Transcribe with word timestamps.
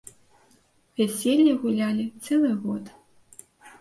Вяселле 1.01 1.53
гулялі 1.65 2.05
цэлы 2.29 2.51
год. 2.65 2.85